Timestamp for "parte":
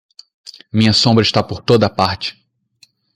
1.87-2.35